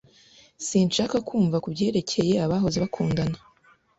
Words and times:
Sinshaka 0.67 1.17
kumva 1.27 1.57
kubyerekeye 1.65 2.33
abahoze 2.45 2.77
bakundana. 2.83 3.37